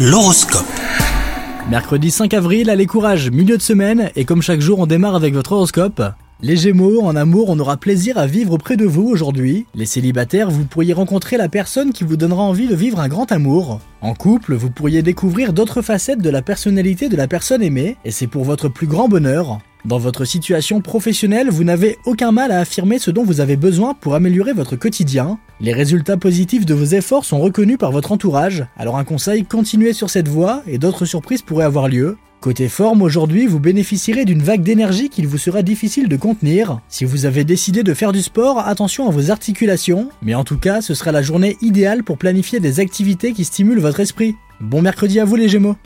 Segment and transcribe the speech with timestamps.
[0.00, 0.64] L'horoscope.
[1.68, 5.34] Mercredi 5 avril, allez courage, milieu de semaine, et comme chaque jour on démarre avec
[5.34, 6.00] votre horoscope.
[6.40, 9.66] Les Gémeaux, en amour, on aura plaisir à vivre auprès de vous aujourd'hui.
[9.74, 13.32] Les célibataires, vous pourriez rencontrer la personne qui vous donnera envie de vivre un grand
[13.32, 13.80] amour.
[14.00, 18.12] En couple, vous pourriez découvrir d'autres facettes de la personnalité de la personne aimée, et
[18.12, 19.58] c'est pour votre plus grand bonheur.
[19.84, 23.94] Dans votre situation professionnelle, vous n'avez aucun mal à affirmer ce dont vous avez besoin
[23.94, 25.38] pour améliorer votre quotidien.
[25.60, 29.92] Les résultats positifs de vos efforts sont reconnus par votre entourage, alors un conseil, continuez
[29.92, 32.16] sur cette voie et d'autres surprises pourraient avoir lieu.
[32.40, 36.80] Côté forme, aujourd'hui, vous bénéficierez d'une vague d'énergie qu'il vous sera difficile de contenir.
[36.88, 40.58] Si vous avez décidé de faire du sport, attention à vos articulations, mais en tout
[40.58, 44.36] cas, ce sera la journée idéale pour planifier des activités qui stimulent votre esprit.
[44.60, 45.76] Bon mercredi à vous les Gémeaux